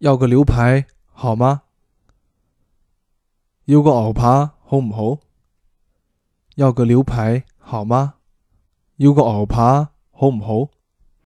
[0.00, 1.62] 要个牛排好吗？
[3.66, 5.20] 要个牛扒好唔好？
[6.54, 8.14] 要个牛排好吗？
[8.96, 10.70] 要个牛扒好唔好？